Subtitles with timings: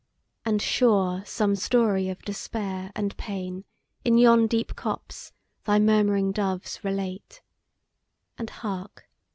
[0.45, 3.65] And sure some story of despair and pain,
[4.03, 5.31] In yon deep copse,
[5.65, 7.43] thy murm'ring doves relate;
[8.35, 9.07] And, Hark!